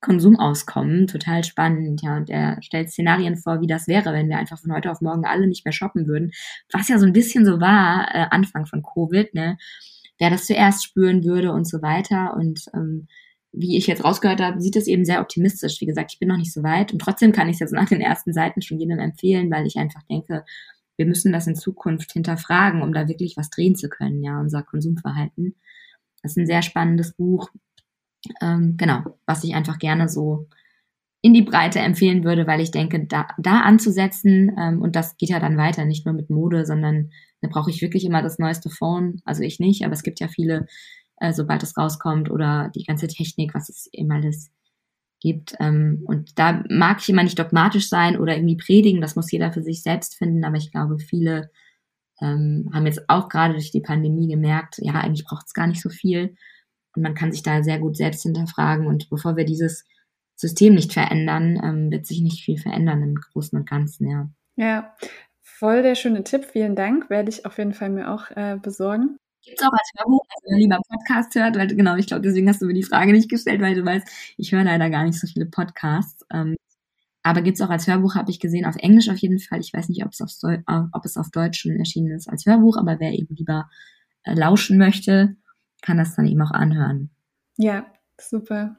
[0.00, 1.06] Konsum auskommen.
[1.06, 2.16] Total spannend, ja.
[2.16, 5.24] Und er stellt Szenarien vor, wie das wäre, wenn wir einfach von heute auf morgen
[5.24, 6.32] alle nicht mehr shoppen würden.
[6.72, 9.58] Was ja so ein bisschen so war, äh, Anfang von Covid, ne?
[10.18, 12.34] Wer das zuerst spüren würde und so weiter.
[12.36, 13.08] Und ähm,
[13.52, 15.80] wie ich jetzt rausgehört habe, sieht es eben sehr optimistisch.
[15.80, 16.92] Wie gesagt, ich bin noch nicht so weit.
[16.92, 19.76] Und trotzdem kann ich es jetzt nach den ersten Seiten schon jedem empfehlen, weil ich
[19.76, 20.44] einfach denke,
[20.96, 24.62] wir müssen das in Zukunft hinterfragen, um da wirklich was drehen zu können, ja, unser
[24.62, 25.54] Konsumverhalten.
[26.22, 27.50] Das ist ein sehr spannendes Buch,
[28.40, 30.48] ähm, genau, was ich einfach gerne so
[31.20, 35.30] in die Breite empfehlen würde, weil ich denke, da, da anzusetzen, ähm, und das geht
[35.30, 38.70] ja dann weiter, nicht nur mit Mode, sondern da brauche ich wirklich immer das neueste
[38.70, 39.20] Phone.
[39.24, 40.66] Also ich nicht, aber es gibt ja viele,
[41.18, 44.50] äh, sobald es rauskommt oder die ganze Technik, was es eben alles
[45.20, 45.54] gibt.
[45.58, 49.52] Ähm, und da mag ich immer nicht dogmatisch sein oder irgendwie predigen, das muss jeder
[49.52, 51.50] für sich selbst finden, aber ich glaube, viele
[52.20, 55.82] ähm, haben jetzt auch gerade durch die Pandemie gemerkt, ja, eigentlich braucht es gar nicht
[55.82, 56.36] so viel.
[56.98, 58.88] Und man kann sich da sehr gut selbst hinterfragen.
[58.88, 59.84] Und bevor wir dieses
[60.34, 64.28] System nicht verändern, ähm, wird sich nicht viel verändern im Großen und Ganzen, ja.
[64.56, 64.96] Ja,
[65.40, 66.44] voll der schöne Tipp.
[66.44, 67.08] Vielen Dank.
[67.08, 69.16] Werde ich auf jeden Fall mir auch äh, besorgen.
[69.44, 72.48] Gibt es auch als Hörbuch, also wenn lieber Podcast hört, weil genau, ich glaube, deswegen
[72.48, 74.06] hast du mir die Frage nicht gestellt, weil du weißt,
[74.36, 76.26] ich höre leider gar nicht so viele Podcasts.
[76.32, 76.56] Ähm,
[77.22, 79.60] aber gibt es auch als Hörbuch, habe ich gesehen, auf Englisch auf jeden Fall.
[79.60, 80.32] Ich weiß nicht, ob es auf,
[80.92, 83.70] ob es auf Deutsch schon erschienen ist als Hörbuch, aber wer eben lieber
[84.24, 85.36] äh, lauschen möchte,
[85.82, 87.10] kann das dann eben auch anhören.
[87.56, 87.86] Ja,
[88.20, 88.76] super.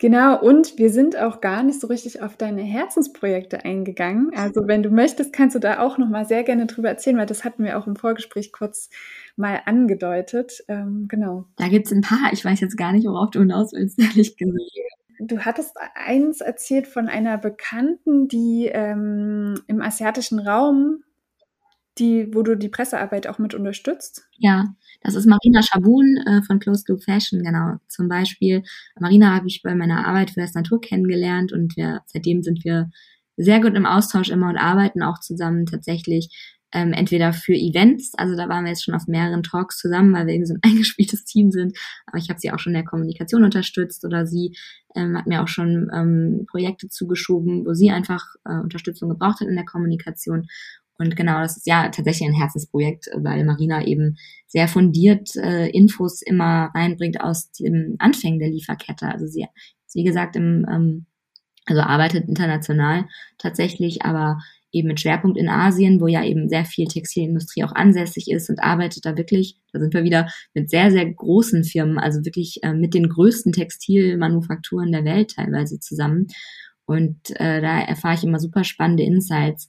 [0.00, 4.30] Genau, und wir sind auch gar nicht so richtig auf deine Herzensprojekte eingegangen.
[4.36, 7.26] Also wenn du möchtest, kannst du da auch noch mal sehr gerne drüber erzählen, weil
[7.26, 8.90] das hatten wir auch im Vorgespräch kurz
[9.34, 10.62] mal angedeutet.
[10.68, 11.46] Ähm, genau.
[11.56, 12.32] Da gibt's ein paar.
[12.32, 14.60] Ich weiß jetzt gar nicht, worauf du hinaus willst, ehrlich gesagt.
[15.20, 21.02] Du hattest eins erzählt von einer Bekannten, die ähm, im asiatischen Raum
[21.98, 24.26] die, wo du die Pressearbeit auch mit unterstützt?
[24.36, 27.76] Ja, das ist Marina Schabun äh, von Close Loop Fashion, genau.
[27.88, 28.62] Zum Beispiel,
[28.98, 32.90] Marina habe ich bei meiner Arbeit für das Natur kennengelernt und wir, seitdem sind wir
[33.36, 36.28] sehr gut im Austausch immer und arbeiten auch zusammen tatsächlich
[36.72, 40.26] ähm, entweder für Events, also da waren wir jetzt schon auf mehreren Talks zusammen, weil
[40.26, 42.84] wir eben so ein eingespieltes Team sind, aber ich habe sie auch schon in der
[42.84, 44.54] Kommunikation unterstützt oder sie
[44.94, 49.48] ähm, hat mir auch schon ähm, Projekte zugeschoben, wo sie einfach äh, Unterstützung gebraucht hat
[49.48, 50.46] in der Kommunikation
[50.98, 54.16] und genau, das ist ja tatsächlich ein Herzensprojekt, weil Marina eben
[54.48, 59.06] sehr fundiert äh, Infos immer reinbringt aus dem Anfängen der Lieferkette.
[59.06, 59.46] Also sie,
[59.94, 61.06] wie gesagt, im, ähm,
[61.66, 63.06] also arbeitet international
[63.38, 64.38] tatsächlich, aber
[64.72, 68.60] eben mit Schwerpunkt in Asien, wo ja eben sehr viel Textilindustrie auch ansässig ist und
[68.60, 72.74] arbeitet da wirklich, da sind wir wieder mit sehr, sehr großen Firmen, also wirklich äh,
[72.74, 76.26] mit den größten Textilmanufakturen der Welt teilweise zusammen.
[76.86, 79.68] Und äh, da erfahre ich immer super spannende Insights,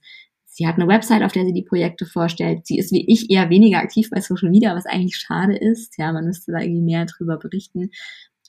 [0.60, 2.68] Sie hat eine Website, auf der sie die Projekte vorstellt.
[2.68, 5.98] Sie ist wie ich eher weniger aktiv bei Social Media, was eigentlich schade ist.
[5.98, 7.92] Ja, man müsste da irgendwie mehr drüber berichten.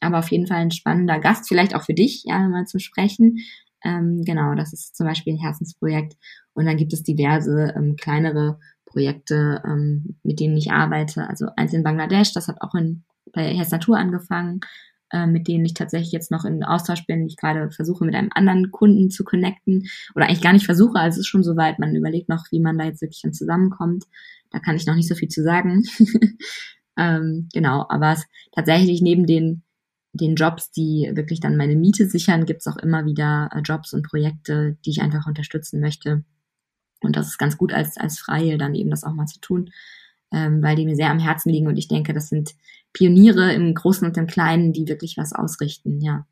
[0.00, 3.38] Aber auf jeden Fall ein spannender Gast, vielleicht auch für dich, ja, mal zum Sprechen.
[3.84, 6.16] Ähm, genau, das ist zum Beispiel ein Herzensprojekt.
[6.52, 11.28] Und dann gibt es diverse ähm, kleinere Projekte, ähm, mit denen ich arbeite.
[11.28, 14.58] Also eins in Bangladesch, das hat auch in, bei Herz Natur angefangen.
[15.12, 17.26] Äh, mit denen ich tatsächlich jetzt noch in Austausch bin.
[17.26, 19.88] Ich gerade versuche, mit einem anderen Kunden zu connecten.
[20.14, 21.80] Oder eigentlich gar nicht versuche, also es ist schon soweit.
[21.80, 24.04] Man überlegt noch, wie man da jetzt wirklich dann zusammenkommt.
[24.50, 25.82] Da kann ich noch nicht so viel zu sagen.
[26.96, 29.62] ähm, genau, aber es, tatsächlich neben den
[30.12, 34.06] den Jobs, die wirklich dann meine Miete sichern, gibt's auch immer wieder äh, Jobs und
[34.06, 36.24] Projekte, die ich einfach unterstützen möchte.
[37.00, 39.70] Und das ist ganz gut als, als Freie dann eben das auch mal zu tun
[40.32, 42.54] ähm, weil die mir sehr am Herzen liegen und ich denke, das sind
[42.92, 46.26] Pioniere im Großen und im Kleinen, die wirklich was ausrichten, ja.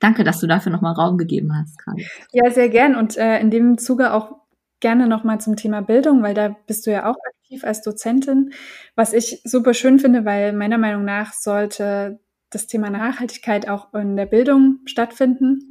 [0.00, 2.02] Danke, dass du dafür nochmal Raum gegeben hast gerade.
[2.32, 4.36] Ja, sehr gern und äh, in dem Zuge auch
[4.80, 8.52] gerne nochmal zum Thema Bildung, weil da bist du ja auch aktiv als Dozentin,
[8.96, 14.16] was ich super schön finde, weil meiner Meinung nach sollte das Thema Nachhaltigkeit auch in
[14.16, 15.70] der Bildung stattfinden.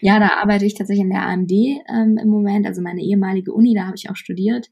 [0.00, 3.74] Ja, da arbeite ich tatsächlich in der AMD ähm, im Moment, also meine ehemalige Uni,
[3.74, 4.68] da habe ich auch studiert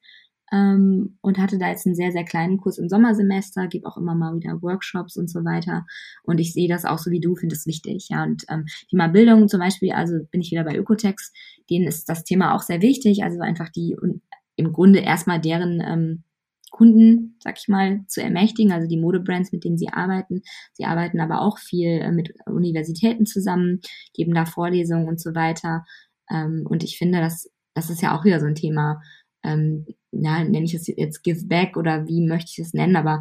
[0.53, 4.15] ähm, und hatte da jetzt einen sehr, sehr kleinen Kurs im Sommersemester, gebe auch immer
[4.15, 5.87] mal wieder Workshops und so weiter.
[6.23, 8.09] Und ich sehe das auch so wie du, finde es wichtig.
[8.11, 11.33] Ja, und ähm, Thema Bildung zum Beispiel, also bin ich wieder bei Ökotex,
[11.69, 13.25] denen ist das Thema auch sehr wichtig.
[13.25, 14.23] Also einfach die und
[14.57, 16.25] im Grunde erstmal deren ähm,
[16.71, 20.43] Kunden, sag ich mal, zu ermächtigen, also die Modebrands, mit denen sie arbeiten.
[20.73, 23.81] Sie arbeiten aber auch viel äh, mit Universitäten zusammen,
[24.15, 25.85] geben da Vorlesungen und so weiter.
[26.31, 29.01] Ähm, und ich finde, das, das ist ja auch wieder so ein Thema
[29.47, 33.21] ähm, ja, nenne ich es jetzt Give Back oder wie möchte ich es nennen, aber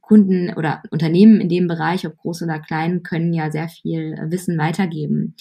[0.00, 4.30] Kunden oder Unternehmen in dem Bereich, ob groß oder klein, können ja sehr viel äh,
[4.30, 5.34] Wissen weitergeben.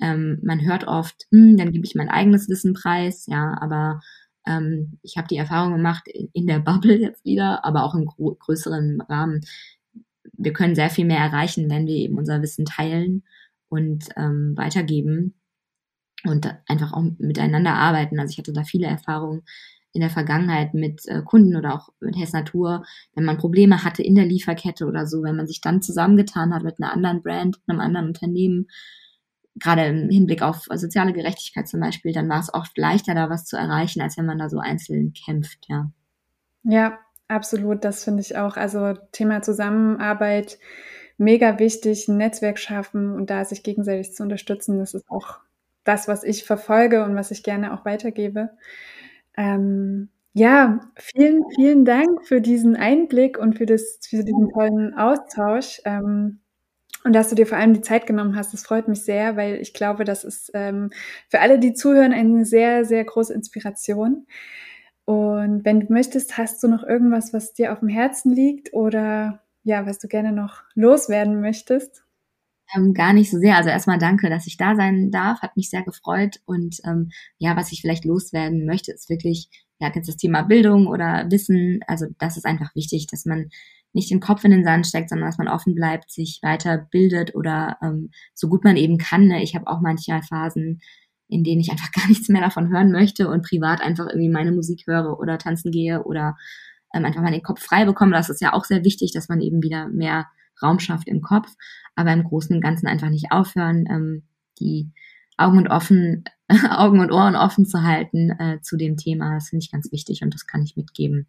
[0.00, 4.00] Ähm, man hört oft, hm, dann gebe ich mein eigenes Wissen preis, ja, aber
[4.46, 8.06] ähm, ich habe die Erfahrung gemacht in, in, der Bubble jetzt wieder, aber auch im
[8.06, 9.42] größeren Rahmen.
[10.32, 13.22] Wir können sehr viel mehr erreichen, wenn wir eben unser Wissen teilen
[13.68, 15.34] und ähm, weitergeben
[16.24, 18.18] und einfach auch miteinander arbeiten.
[18.18, 19.42] Also ich hatte da viele Erfahrungen
[19.92, 24.02] in der Vergangenheit mit äh, Kunden oder auch mit Hess Natur, wenn man Probleme hatte
[24.02, 27.60] in der Lieferkette oder so, wenn man sich dann zusammengetan hat mit einer anderen Brand,
[27.66, 28.68] einem anderen Unternehmen,
[29.56, 33.44] gerade im Hinblick auf soziale Gerechtigkeit zum Beispiel, dann war es oft leichter, da was
[33.44, 35.90] zu erreichen, als wenn man da so einzeln kämpft, ja.
[36.64, 38.56] Ja, absolut, das finde ich auch.
[38.56, 40.58] Also Thema Zusammenarbeit
[41.18, 44.78] mega wichtig, ein Netzwerk schaffen und da sich gegenseitig zu unterstützen.
[44.78, 45.40] Das ist auch
[45.84, 48.50] das, was ich verfolge und was ich gerne auch weitergebe.
[49.36, 55.80] Ähm, ja, vielen, vielen Dank für diesen Einblick und für, das, für diesen tollen Austausch.
[55.84, 56.40] Ähm,
[57.04, 59.56] und dass du dir vor allem die Zeit genommen hast, das freut mich sehr, weil
[59.56, 60.90] ich glaube, das ist ähm,
[61.28, 64.26] für alle, die zuhören, eine sehr, sehr große Inspiration.
[65.04, 69.42] Und wenn du möchtest, hast du noch irgendwas, was dir auf dem Herzen liegt oder
[69.64, 72.01] ja, was du gerne noch loswerden möchtest?
[72.74, 73.56] Ähm, gar nicht so sehr.
[73.56, 75.42] Also erstmal danke, dass ich da sein darf.
[75.42, 76.40] Hat mich sehr gefreut.
[76.46, 80.86] Und ähm, ja, was ich vielleicht loswerden möchte, ist wirklich, ja, jetzt das Thema Bildung
[80.86, 81.80] oder Wissen.
[81.86, 83.50] Also das ist einfach wichtig, dass man
[83.92, 87.76] nicht den Kopf in den Sand steckt, sondern dass man offen bleibt, sich weiterbildet oder
[87.82, 89.26] ähm, so gut man eben kann.
[89.26, 89.42] Ne?
[89.42, 90.80] Ich habe auch manchmal Phasen,
[91.28, 94.52] in denen ich einfach gar nichts mehr davon hören möchte und privat einfach irgendwie meine
[94.52, 96.36] Musik höre oder tanzen gehe oder
[96.94, 98.12] ähm, einfach mal den Kopf frei bekomme.
[98.12, 100.26] Das ist ja auch sehr wichtig, dass man eben wieder mehr
[100.62, 101.48] Raum schafft im Kopf,
[101.94, 104.22] aber im Großen und Ganzen einfach nicht aufhören, ähm,
[104.58, 104.90] die
[105.36, 106.24] Augen und offen,
[106.70, 109.34] Augen und Ohren offen zu halten äh, zu dem Thema.
[109.34, 111.26] Das finde ich ganz wichtig und das kann ich mitgeben.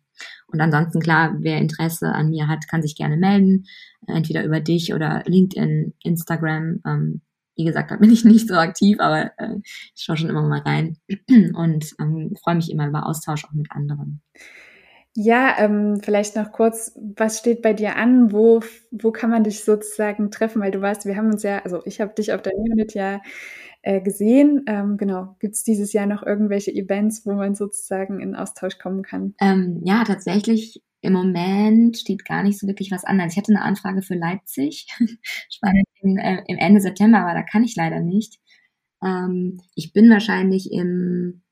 [0.48, 3.66] Und ansonsten klar, wer Interesse an mir hat, kann sich gerne melden,
[4.08, 6.82] entweder über dich oder LinkedIn, Instagram.
[6.86, 7.22] Ähm,
[7.56, 9.56] wie gesagt, da bin ich nicht so aktiv, aber äh,
[9.96, 10.98] ich schaue schon immer mal rein
[11.54, 14.22] und ähm, freue mich immer über Austausch auch mit anderen.
[15.16, 18.32] Ja, ähm, vielleicht noch kurz, was steht bei dir an?
[18.32, 20.60] Wo, wo kann man dich sozusagen treffen?
[20.60, 23.22] Weil du weißt, wir haben uns ja, also ich habe dich auf der Unit ja
[23.84, 24.64] äh, gesehen.
[24.66, 29.04] Ähm, genau, gibt es dieses Jahr noch irgendwelche Events, wo man sozusagen in Austausch kommen
[29.04, 29.36] kann?
[29.40, 33.20] Ähm, ja, tatsächlich im Moment steht gar nicht so wirklich was an.
[33.20, 34.88] Also ich hatte eine Anfrage für Leipzig,
[35.52, 38.40] spannend in, äh, im Ende September, aber da kann ich leider nicht.
[39.04, 41.43] Ähm, ich bin wahrscheinlich im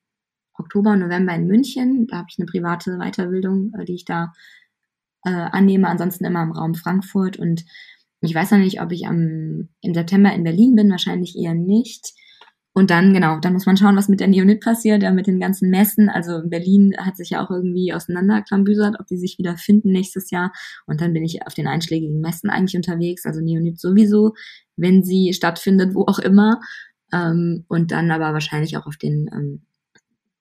[0.61, 2.07] Oktober und November in München.
[2.07, 4.31] Da habe ich eine private Weiterbildung, äh, die ich da
[5.25, 5.87] äh, annehme.
[5.87, 7.37] Ansonsten immer im Raum Frankfurt.
[7.37, 7.65] Und
[8.21, 10.89] ich weiß noch nicht, ob ich am, im September in Berlin bin.
[10.89, 12.13] Wahrscheinlich eher nicht.
[12.73, 15.41] Und dann, genau, dann muss man schauen, was mit der Neonit passiert, ja, mit den
[15.41, 16.07] ganzen Messen.
[16.07, 20.53] Also Berlin hat sich ja auch irgendwie auseinanderklambüsert, ob die sich wieder finden nächstes Jahr.
[20.85, 24.35] Und dann bin ich auf den einschlägigen Messen eigentlich unterwegs, also Neonit sowieso,
[24.77, 26.61] wenn sie stattfindet, wo auch immer.
[27.13, 29.63] Ähm, und dann aber wahrscheinlich auch auf den ähm,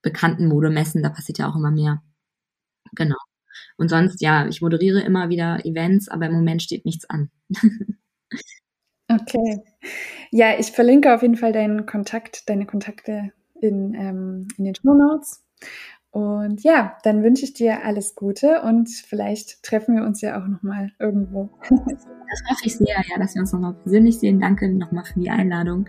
[0.03, 2.03] bekannten Modemessen, da passiert ja auch immer mehr.
[2.93, 3.17] Genau.
[3.77, 7.31] Und sonst, ja, ich moderiere immer wieder Events, aber im Moment steht nichts an.
[9.11, 9.63] okay.
[10.31, 14.95] Ja, ich verlinke auf jeden Fall deinen Kontakt, deine Kontakte in, ähm, in den Show
[14.95, 15.45] Notes.
[16.11, 20.47] Und ja, dann wünsche ich dir alles Gute und vielleicht treffen wir uns ja auch
[20.47, 21.51] nochmal irgendwo.
[22.31, 24.41] Das hoffe ich sehr, ja, dass wir uns nochmal persönlich sehen.
[24.41, 25.89] Danke nochmal für die Einladung.